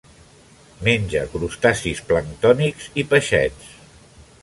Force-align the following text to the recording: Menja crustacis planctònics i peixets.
Menja 0.87 1.21
crustacis 1.35 2.03
planctònics 2.09 2.91
i 3.03 3.07
peixets. 3.15 3.73